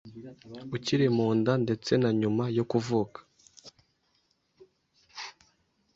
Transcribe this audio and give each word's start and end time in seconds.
ukiri 0.75 1.07
mu 1.15 1.27
nda 1.37 1.53
ndetse 1.63 1.91
na 2.01 2.09
nyuma 2.19 2.43
yo 2.57 2.65
kuvuka 2.71 3.19